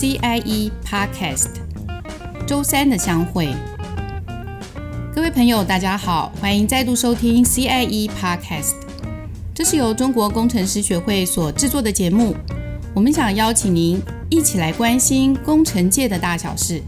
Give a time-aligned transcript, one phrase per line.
[0.00, 1.48] CIE Podcast
[2.46, 3.52] 周三的相会。
[5.12, 8.74] 各位朋友，大家好，欢迎再度收听 CIE Podcast。
[9.52, 12.36] 这是由中国工程师学会所制作的节目。
[12.94, 14.00] 我们想邀请您
[14.30, 16.80] 一起来关心工程界的大小事。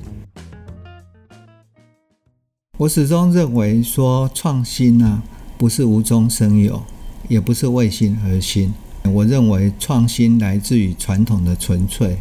[2.79, 5.21] 我始终认为说创新呢、
[5.59, 6.81] 不是无中生有，
[7.29, 8.73] 也不是为新而新。
[9.13, 12.17] 我认为创新来自于传统的纯粹。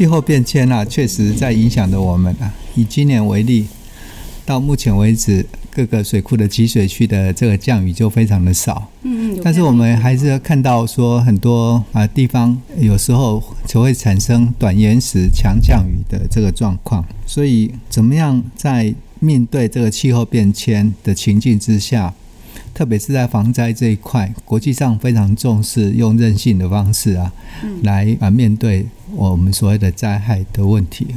[0.00, 2.50] 气候变迁啊，确实在影响着我们啊。
[2.74, 3.66] 以今年为例，
[4.46, 8.90] 到目前为止，各个水库的集水区的这个降雨就非常的少。
[9.02, 9.40] 嗯嗯。
[9.44, 17.04] 但是我们还是要看到说，很多啊地方有时候就会产生短延时强降雨的这个状况。
[17.26, 22.14] 所以，怎么样在面对这个气候变迁的情境之下，
[22.80, 27.30] 特别是在防灾这一块，国际上非常重视用韧性的方式啊，
[27.82, 31.08] 来啊面对我们所谓的灾害的问题。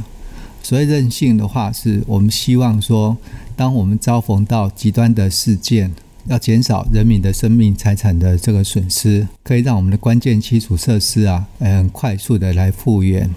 [0.62, 3.16] 所谓韧性的话，是我们希望说，
[3.56, 5.90] 当我们遭逢到极端的事件，
[6.26, 13.30] 要减少人民的生命财产的这个损失，可以让我们的关键基础设施啊，很快速的来复原，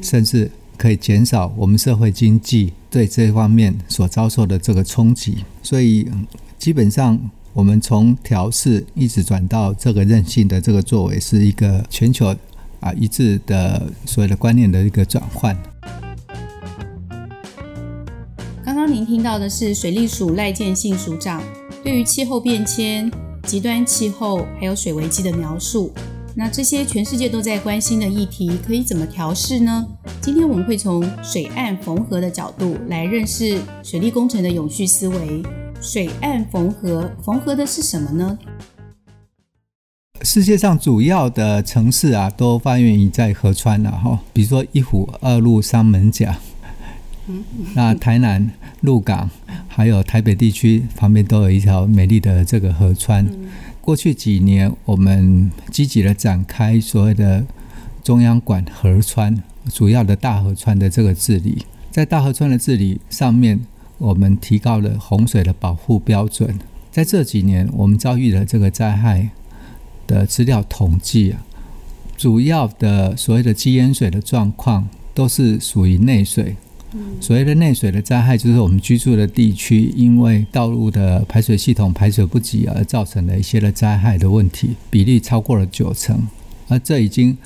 [0.00, 5.44] 甚至可以减少我们社会经济对这方面所遭受的这个冲击。
[5.62, 6.08] 所以，
[6.58, 7.20] 基本上。
[7.56, 12.26] 我们从调试一直转到这个韧性的这个作为，是一个全球
[12.80, 15.56] 啊一致的所有的观念的一个转换。
[18.62, 21.42] 刚刚您听到的是水利署赖建信署长
[21.82, 23.10] 对于气候变迁、
[23.44, 25.90] 极端气候还有水危机的描述。
[26.34, 29.86] 那这些全世界都在关心的议题，可以怎么调试呢？
[30.20, 35.42] 今天我们会从水岸缝合的角度来认识水利工程的永续思维。
[35.80, 38.38] 水岸缝合，缝合的是什么呢？
[40.22, 46.38] 世界上主要的城市啊，都发源于在河川了哈，比如说一湖、二鹿、三门甲。
[47.74, 48.50] 那台南
[48.80, 49.30] 鹿港，
[49.68, 53.28] 还有台北地区旁边都有一条美丽的这个河川。
[53.80, 57.44] 过去几年，我们积极的展开所谓的
[58.02, 59.42] 中央管河川，
[59.72, 63.60] 主要的大河川的这个治理，在大河川的治理上面。
[63.98, 66.58] 我们提高了洪水的保护标准。
[66.90, 69.30] 在这几年，我们遭遇了这个灾害
[70.06, 71.44] 的资料统计啊，
[72.16, 76.56] 主要的所谓的积淹水的状况都是属于内水。
[77.20, 86.26] 所谓的内水的灾害，就是我们居住的地区因为道路的排水系统排水不及而造成的一些的灾害的问题，比例超过了九成。
[86.68, 87.36] 而这已经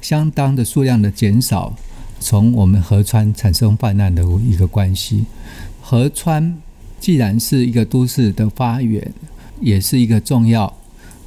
[0.00, 1.76] 相当的数量的减少，
[2.18, 5.24] 从我们河川产生泛滥的一个关系。
[5.88, 6.52] 河川
[6.98, 9.12] 既然是一个都市的发源，
[9.60, 10.76] 也是一个重要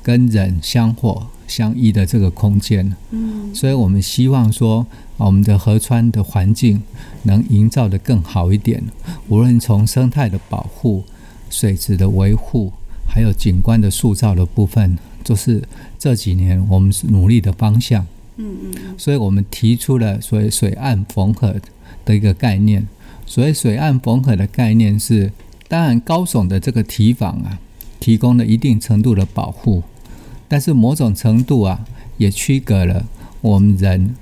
[0.03, 2.93] 跟人相火相依的这个空间。
[3.11, 6.83] 嗯，所以我们希望说，我们的河川的环境
[7.23, 8.83] 能营造得更好一点。
[9.29, 11.05] 无论从生态的保护、
[11.49, 12.73] 水质的维护，
[13.07, 15.63] 还有景观的塑造的部分，都是
[15.97, 18.05] 这几年我们努力的方向。
[18.35, 21.55] 嗯嗯，所以我们提出了所谓水岸缝合
[22.03, 22.85] 的一个概念。
[23.29, 25.31] 所谓水岸缝合的概念是，
[25.67, 27.59] 当然高耸的这个堤防啊，
[27.99, 29.83] 提供了一定程度的保护，
[30.47, 31.85] 但是某种程度啊，
[32.17, 33.05] 也区隔了
[33.41, 34.15] 我们人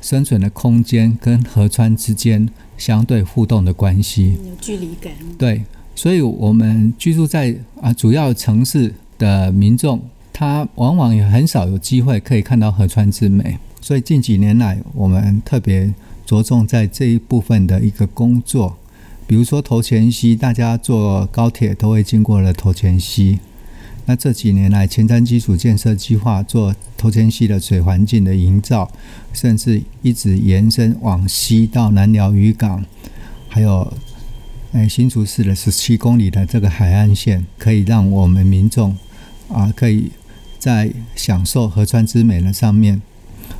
[0.00, 4.38] 生存的空间跟河川之间相对互动的关系。
[4.46, 5.12] 有距离感。
[5.36, 5.64] 对，
[5.96, 10.00] 所以我们居住在啊主要城市的民众，
[10.32, 13.58] 他往往也很少有机会可以看到河川之美。
[13.80, 15.92] 所以近几年来，我们特别。
[16.32, 18.78] 着重在这一部分的一个工作，
[19.26, 23.38] 比如说头前溪，大家坐高铁都会经过了头前溪。
[24.06, 28.90] 那这几年来，前瞻基础建设计划做头前溪的水环境的营造，
[29.34, 32.82] 甚至一直延伸往西到南寮渔港，
[33.50, 33.92] 还有
[34.72, 38.96] 哎新竹市的十七公里的这个海岸线，可以让我们民众
[39.48, 40.10] 啊，可以
[40.58, 43.02] 在享受河川之美的上面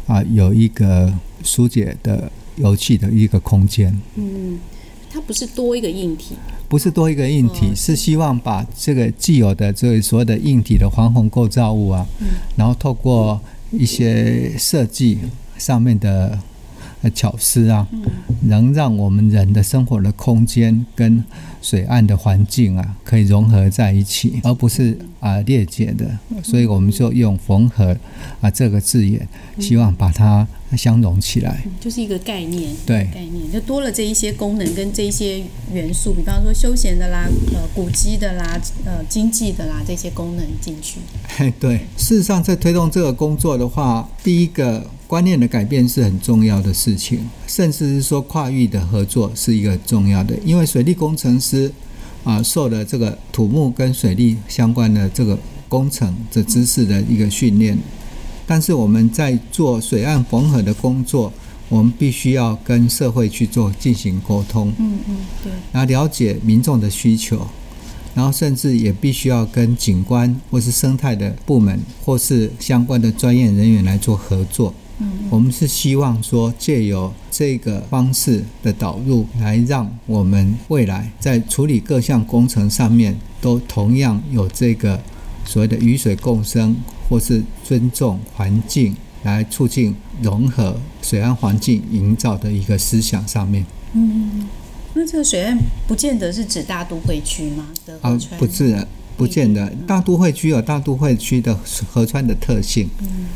[0.07, 1.13] 啊，有一个
[1.43, 2.33] 疏解的。
[2.57, 3.97] 游憩的一个空间。
[4.17, 4.59] 嗯，
[5.11, 6.35] 它不是多一个硬体，
[6.69, 13.41] 不是多一个硬体，是希望把这个既有的这个所有的硬体的防洪构造物啊，嗯、然后透过
[13.71, 15.19] 一些设计
[15.59, 16.39] 上面的
[17.11, 17.87] 巧思啊，
[18.43, 21.23] 能让我们人的生活的空间跟
[21.61, 26.11] 水岸的环境啊，可以融合在一起，而不是啊裂解的。
[26.43, 27.97] 所以我们就用缝合
[28.41, 29.27] 啊这个字眼，
[29.59, 30.47] 希望把它
[30.77, 32.73] 相融起来，就是一个概念。
[32.85, 40.99] 对，概念就多了这一些功能跟这一些元素，比方说休闲的啦、呃古迹的啦、呃经济的啦这些功能进去。
[41.61, 44.91] 对，事实上在推动这个工作的话，第一个。
[45.13, 50.35] 观念的改变是很重要的事情，甚至是说跨域的合作是一个重要的。
[50.43, 51.71] 因为水利工程师
[52.25, 55.39] 啊，受了这个土木跟水利相关的这个
[55.69, 57.77] 工程的知识的一个训练，
[58.47, 61.31] 但是我们在做水岸缝合的工作，
[61.69, 67.47] 我们必须要跟社会去做进行沟通，嗯嗯，对，然后了解民众的需求，
[68.15, 74.73] 然后甚至也必须要跟景观或是生态的部门或是相关的专业人员来做合作。
[75.31, 85.01] 我们是希望说，借由这个方式的导入，来让我们未来在处理各项工程上面，都同样有这个
[85.45, 86.77] 所谓的雨水共生，
[87.09, 93.65] 或是尊重环境，来促进融合水岸环境营造的一个思想上面。
[93.95, 94.49] 嗯，
[94.95, 95.59] 那这个水岸
[95.89, 97.67] 不见得是指大都会区吗？
[98.03, 99.71] 啊，不是，不见得。
[99.87, 101.59] 大都会区有大都会区的
[101.91, 102.91] 河川的特性。
[103.01, 103.27] 嗯。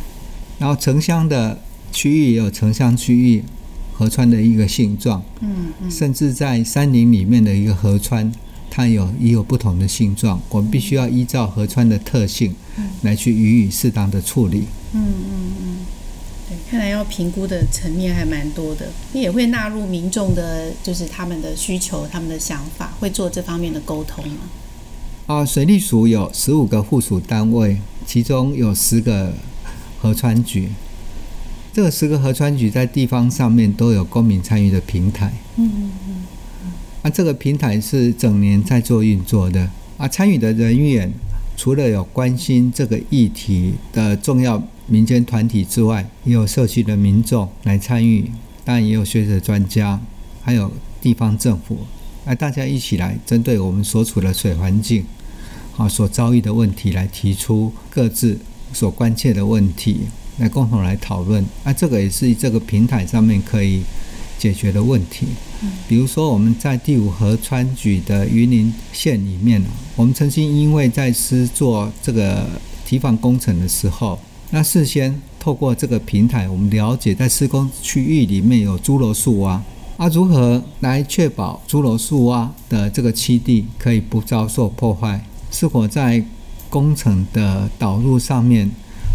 [0.59, 1.61] 然后城乡的
[1.93, 3.45] 区域也有城乡区域
[3.93, 8.31] 河川的一个性状，嗯嗯，甚至在山林里面的一个河川，
[8.71, 12.55] 它有也有不同的性状，我们必须要依照河川的特性，
[13.03, 14.65] 来去予以适当的处理。
[14.93, 15.77] 嗯嗯嗯，
[16.49, 24.41] 对，看来要评估的层面还蛮多的，你也会纳入民众的，就是他们的需求、他们的想法，会做这方面的沟通吗？
[25.27, 29.33] 啊，水利署有十五个附属单位，其中有十个。
[30.07, 30.69] 河川局，
[31.73, 35.33] 这个十个河川局在地方上面都有公民参与的平台。
[35.57, 36.25] 嗯嗯嗯。
[37.03, 39.69] 啊，这个平台是整年在做运作的。
[39.97, 41.13] 啊，参与的人员
[41.57, 48.31] 除了有关心这个议题的重要民间团体之外，也有社区的民众来参与，
[48.65, 50.01] 当然也有学者专家，
[50.41, 50.71] 还有
[51.01, 51.79] 地方政府，
[52.25, 55.05] 啊，大家一起来针对我们所处的水环境，
[55.77, 58.39] 啊，所遭遇的问题来提出各自。
[58.77, 60.01] 所关切的问题，
[60.37, 61.43] 来共同来讨论。
[61.65, 63.83] 那、啊、这个也是这个平台上面可以
[64.39, 65.29] 解决的问题。
[65.89, 69.63] 比如说我们在第五河川局的云林县里面，
[69.97, 72.47] 我们曾经因为在施做这个
[72.85, 74.19] 堤防工程的时候，
[74.51, 79.63] 那事先透过这个平台，我们了解在施工区域里面有猪罗树蛙，
[79.97, 85.19] 啊，如何来确保猪罗树蛙的这个栖地可以不遭受破坏？
[85.51, 86.23] 是否在
[86.69, 88.71] 工程的导入上面，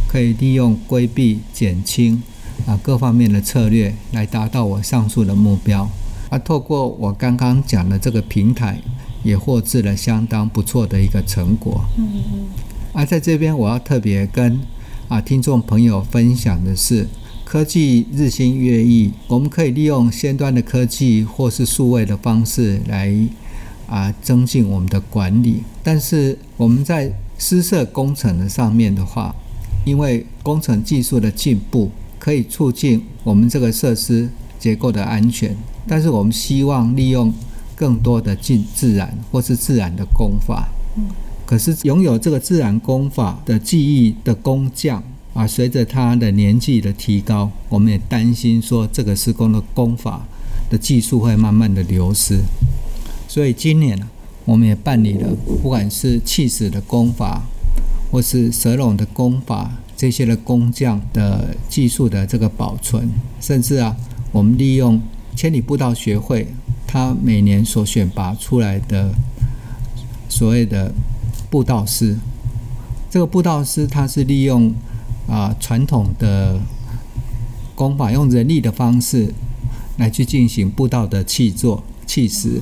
[0.08, 2.22] 可以利用规避、减轻
[2.66, 5.90] 啊各方面的策略，来达到我上述的目标。
[6.30, 8.80] 啊，透过我刚刚讲的这个平台，
[9.24, 11.84] 也获致了相当不错的一个成果。
[11.98, 12.46] 嗯嗯。
[12.94, 14.60] 啊，在这边我要特别跟
[15.08, 17.08] 啊听众朋友分享的是，
[17.44, 23.14] 科技日新月异，我们可以利用先端的科技或是数位的方式来
[23.88, 27.12] 啊增进我们的管理，但是我们在
[27.42, 29.34] 施设工程的上面的话，
[29.84, 31.90] 因为工程技术的进步，
[32.20, 34.30] 可以促进我们这个设施
[34.60, 35.58] 结构的安全。
[35.88, 37.34] 但是我们希望利用
[37.76, 40.70] 更多的进自然或是自然的工法。
[41.44, 45.04] 可是拥有这个自然工法的技艺的工匠
[45.34, 50.28] 啊，随着他的年纪的提高，我们也担心说这个施工的工法
[50.70, 52.40] 的技术会慢慢的流失。
[53.28, 54.08] 所以今年呢。
[54.46, 55.30] 我们也办理了，
[55.62, 57.44] 不管是砌石的功法，
[58.12, 63.08] 或是蛇笼的功法，这些的工匠的技术的这个保存，
[63.40, 63.96] 甚至啊，
[64.32, 65.00] 我们利用
[65.36, 66.48] 千里步道学会，
[66.88, 69.14] 他每年所选拔出来的
[70.28, 70.92] 所谓的
[71.50, 72.18] 步道师，
[73.10, 74.74] 这个步道师他是利用
[75.28, 76.60] 啊传统的
[77.76, 79.34] 功法，用人力的方式
[79.98, 82.60] 来去进行步道的砌作、砌石。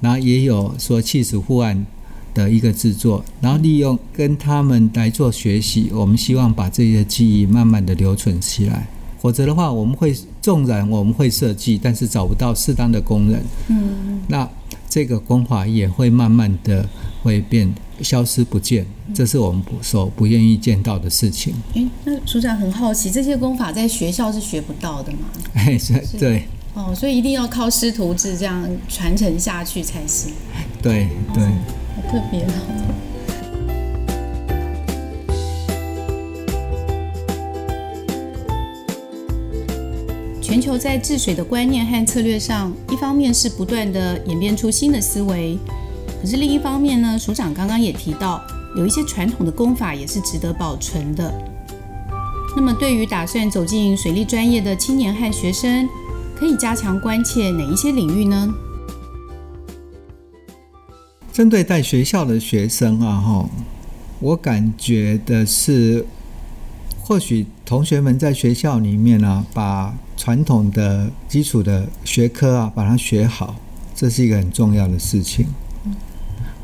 [0.00, 1.86] 然后也有说气死护岸
[2.34, 8.88] 的一个制作，然后利用跟他们来做学习，我们希望把这些技艺慢慢的留存起来。
[9.20, 14.48] 否则的话，我们会纵然我们会设计，但是找不到适当的工人，嗯，那
[14.88, 16.88] 这个工法也会慢慢的
[17.22, 21.52] 会变消失不见，这是我们所不愿意见到的事情。
[21.74, 25.18] 诶，那署长很好奇，这些功法在学校是学不到的吗？
[25.52, 26.44] 哎，是，对。
[26.74, 30.32] 哦，所以一定要靠师徒制这样传承下去才行。
[30.82, 32.50] 对对，好特别哦。
[40.40, 45.56] 全球在治水的观念和策略上，一方面是不断的演变出新的思维，
[46.20, 48.40] 可是另一方面呢，署长刚刚也提到，
[48.76, 51.32] 有一些传统的功法也是值得保存的。
[52.56, 55.88] 那么，对于打算走进水利专业的青年和学生，
[56.40, 58.50] 可以加强关切哪一些领域呢？
[61.30, 63.48] 针对在学校的学生啊，哈，
[64.20, 66.06] 我感觉的是，
[66.98, 73.56] 或许同学们在学校里面啊，把传统的基础的学科啊，把它学好，
[73.94, 75.46] 这是一个很重要的事情。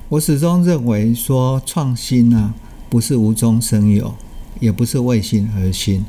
[0.08, 2.54] 我始终认为说，创新啊，
[2.88, 4.14] 不是无中生有，
[4.58, 6.02] 也不是为新而新。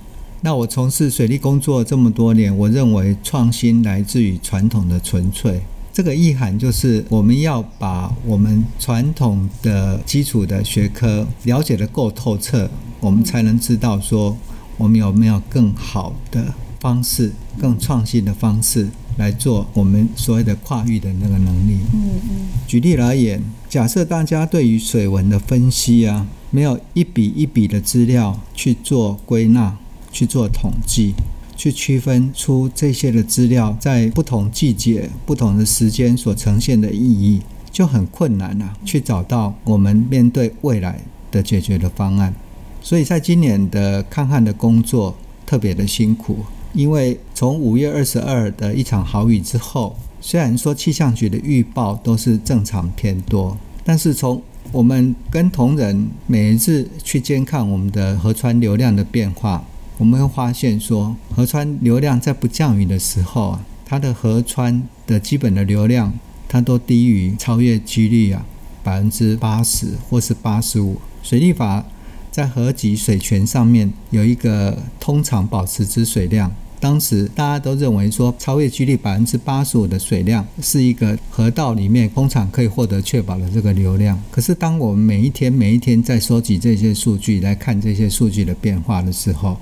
[0.48, 5.60] 那我从事水利工作这么多年，我认为创新来自于传统的纯粹。
[5.92, 12.70] 这个意涵就是，我们要把我们传统的基础的学科了解得够透彻，
[13.02, 14.38] 我们才能知道说，
[14.78, 18.88] 我们有没有更好的方式、更创新的方式
[19.18, 21.80] 来做我们所谓的跨域的那个能力。
[21.94, 22.48] 嗯嗯。
[22.66, 29.76] 举例而言，假设大家对于水文的分析啊，没有一笔一笔的资料去做归纳、
[30.12, 31.14] 去做统计。
[31.56, 38.78] 去区分出这些的资料在不同季节、不同的时间所呈现的意义，就很困难了啊。
[38.86, 42.32] 去找到我们面对未来的解决的方案。
[42.80, 46.38] 所以在今年的抗旱的工作特别的辛苦，
[46.74, 54.40] 因为从五月二十二的一场豪雨之后，虽然说气象局的预报都是正常偏多，但是从
[54.72, 59.66] 我们跟同仁每一次去监看我们的河川流量的变化。
[60.00, 66.14] 我们会发现说，河川流量在不降雨的时候啊，它的河川的基本的流量，
[66.48, 68.46] 它都低于超越几率啊
[68.84, 71.02] 百分之八十或是八十五。
[71.24, 71.84] 水利法
[72.32, 84.22] 在河级水权上面有一个通常保持之水量，当时大家都认为说，超越几率百分之八十五的水量是一个河道里面通常可以获得确保的这个流量。
[84.30, 89.58] 可是当我们每一天每一天在收集这些数据来看这些数据的变化的时候，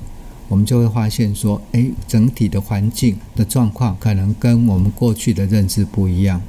[0.47, 6.41] 我们就会发现说，诶，整体的环境的状况可能跟我们过去的认知不一样。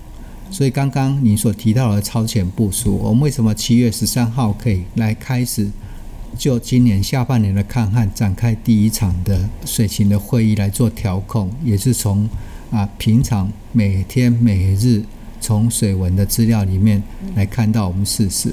[0.50, 5.68] 所以刚刚你所提到的超前部署，我们为什么七月十三号可以来开始
[6.38, 12.28] 就今年下半年的抗旱展开第一场的水情的会议来做调控，也是从
[12.70, 15.02] 啊平常每天每日
[15.40, 17.02] 从水文的资料里面
[17.34, 18.52] 来看到我们事实。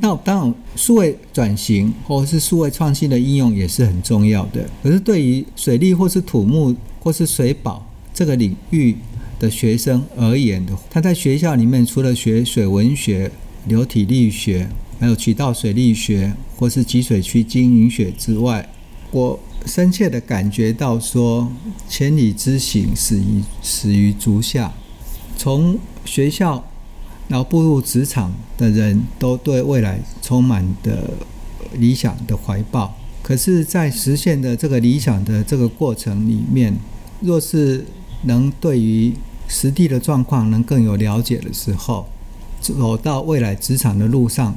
[0.00, 4.64] 那当然，数位转型或是数位创新的应用也是很重要的。
[4.82, 8.94] 可是，对于水利或是土木或是水保这个领域
[9.40, 13.30] 的学生而言的，他在学校里面除了学水文学、
[13.66, 14.68] 流体力学，
[15.00, 18.68] 还有渠道水利学或是集水区经营学之外，
[19.10, 21.50] 我深切的感觉到说，
[21.88, 24.72] 千里之行，始于始于足下。
[25.36, 26.67] 从学校。
[27.28, 31.10] 然后步入职场的人都对未来充满的
[31.74, 36.74] 理想的怀抱，可是，在实现的这个理想的这个过程里面，
[37.20, 37.84] 若是
[38.22, 39.12] 能对于
[39.46, 42.06] 实地的状况能更有了解的时候，
[42.62, 44.54] 走到未来职场的路上，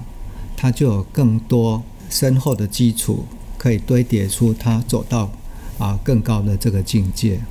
[0.56, 3.26] 他就有更多深厚的基础
[3.58, 5.30] 可以堆叠出他走到
[5.78, 7.42] 啊更高的这个境界。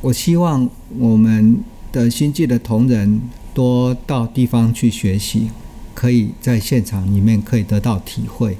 [0.00, 0.66] 我希望
[0.98, 1.62] 我们
[1.92, 3.20] 的新进的同仁。
[3.58, 5.50] 多到地方去学习，
[5.92, 8.56] 可以在现场里面可以得到体会。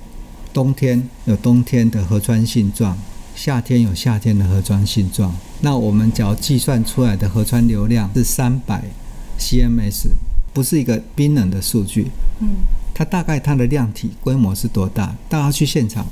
[0.53, 2.99] 冬天有冬天的河川性状，
[3.37, 5.33] 夏天有夏天的河川性状。
[5.61, 8.83] 那我们只要计算出来的河川流量是三百
[9.39, 10.09] CMS，
[10.53, 12.11] 不是一个冰冷的数据。
[12.41, 12.57] 嗯，
[12.93, 15.15] 它大概它的量体规模是多大？
[15.29, 16.05] 大家去现场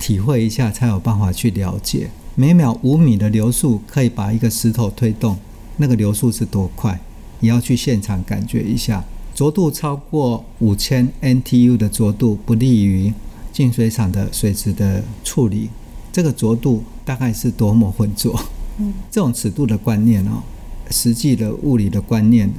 [0.00, 2.10] 体会一下，才有办法去了解。
[2.34, 5.38] 每秒五米的流速可以把一个石头推动，
[5.76, 6.98] 那个流速是多快？
[7.40, 9.04] 你要去现场感觉一下，
[9.34, 13.12] 浊度超过五千 NTU 的浊度不利于
[13.52, 15.70] 净水厂的水质的处理。
[16.12, 18.40] 这个浊度大概是多么浑浊？
[18.78, 20.42] 嗯，这种尺度的观念哦，
[20.90, 22.50] 实际的物理的观念，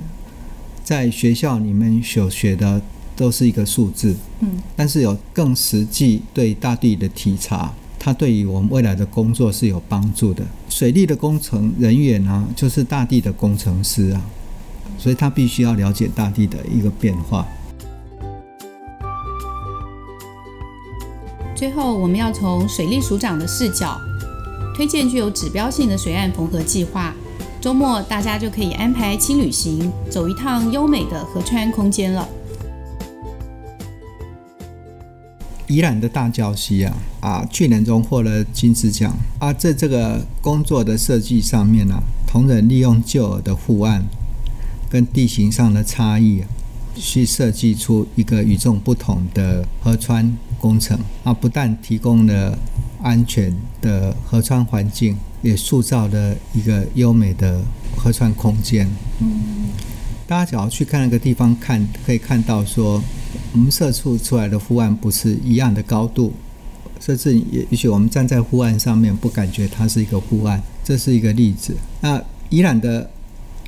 [0.84, 2.82] 在学校里面所学的
[3.16, 4.16] 都是一个数字。
[4.40, 10.46] 嗯，但是有更实际对大地的体察，它对于我们未来的工作是有帮助的。
[10.70, 14.22] 水利的工程人员啊，就是大地的工程师啊。
[15.00, 17.48] 所以他必须要了解大地的一个变化。
[21.56, 23.98] 最后，我们要从水利署长的视角，
[24.76, 27.14] 推荐具有指标性的水岸缝合计划。
[27.62, 32.28] 周末大家就可以安排轻旅行，走一趟优美的河川空间了。
[35.68, 44.04] 宜兰的大礁溪啊啊，去年中获了金狮奖啊，在这个工作的设计上面呢、啊，同仁利用旧有的护岸
[44.90, 46.48] 跟地形上的差异、啊，
[46.96, 52.58] 去设计出一个与众不同的河川工程啊，不但提供了
[53.02, 57.62] 安全的河川环境，也塑造了一个优美的
[57.96, 58.90] 河川空间。
[59.20, 59.70] 嗯，
[60.28, 63.02] 大家只要去看那个地方看，可以看到说，
[63.54, 66.34] 我们设出出来的护岸不是一样的高度，
[67.00, 71.76] 甚至也也许我们站在护岸上面不感觉它是一个护岸，这是一个例子。
[72.02, 73.10] 那宜兰的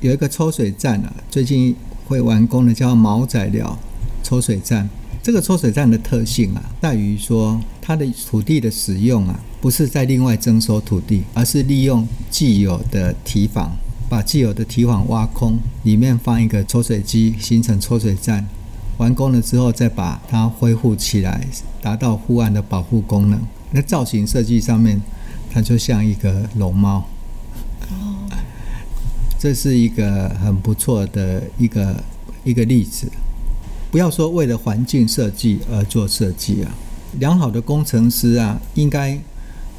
[0.02, 1.74] 有一个抽水站啊，最近
[2.06, 3.78] 会完工的叫毛仔寮
[4.24, 4.88] 抽水站。
[5.22, 13.76] 这个抽水站的特性啊，在于说它的土地的使用啊，不是在另外征收土地，而是利用既有的堤防，
[14.08, 18.44] 把既有的堤防挖空，里面放一个抽水机，形成抽水站。
[18.98, 21.46] 完工了之后，再把它恢复起来，
[21.80, 23.40] 达到护岸的保护功能。
[23.70, 25.00] 那造型设计上面，
[25.48, 27.06] 它就像一个龙猫。
[29.42, 31.96] 这是一个很不错的一个
[32.44, 33.10] 一个例子。
[33.90, 36.70] 不要说为了环境设计而做设计啊，
[37.18, 39.18] 良好的工程师啊，应该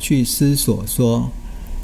[0.01, 1.32] 去思索说，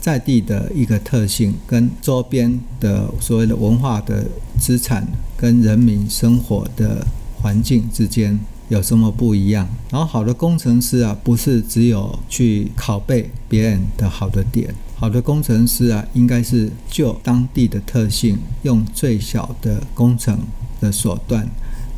[0.02, 4.26] 在地的一个特性跟周边的所谓的文化的
[4.60, 5.08] 资产
[5.38, 7.08] 跟人民生活的
[7.42, 9.66] 环境之间有什么不一样。
[9.90, 20.38] 然后，好的工程师啊，不是只有去拷贝别人的好的点，好的工程师啊，应该是就当地的特性，用最小的工程
[20.82, 21.48] 的手段。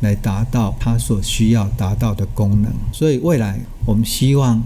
[0.02, 4.60] 来达到它所需要达到的功能，所以未来我们希望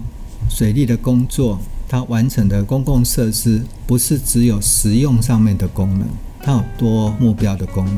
[0.49, 6.07] 水利的工作，它完成的公共设施不是只有实用上面的功能，
[6.41, 7.97] 它有多目标的功能。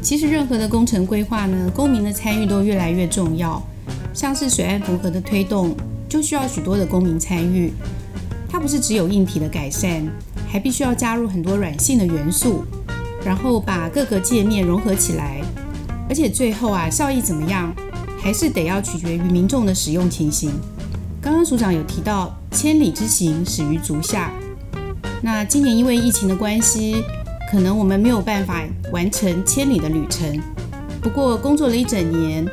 [0.00, 3.62] 其实任何的工程规划呢，公民的参与都越来越重要。
[4.22, 5.74] 像是水岸缝合的推动，
[6.08, 7.72] 就需要许多的公民参与，
[8.48, 10.00] 它不是只有硬体的改善。
[10.48, 12.62] 还必须要加入很多软性的元素，
[13.24, 15.40] 然后把各个界面融合起来，
[16.08, 17.74] 而且最后啊，效益怎么样，
[18.20, 20.52] 还是得要取决于民众的使用情形。
[21.20, 24.30] 刚刚署长有提到“千里之行，始于足下”，
[25.20, 27.02] 那今年因为疫情的关系，
[27.50, 28.62] 可能我们没有办法
[28.92, 30.40] 完成千里的旅程。
[31.00, 32.46] 不过工作了一整年，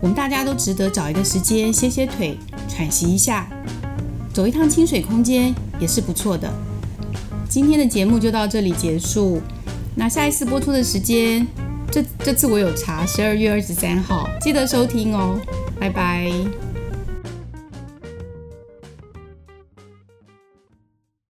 [0.00, 2.36] 我们大家都值得找一个时间歇歇腿，
[2.68, 3.46] 喘息一下，
[4.32, 6.52] 走一趟清水空间也是不错的。
[7.48, 9.40] 今天的节目就到这里结束。
[9.94, 11.46] 那下一次播出的时间，
[11.90, 15.38] 这这次我有查，十二月二十三号，记得收听哦。
[15.80, 16.65] 拜拜。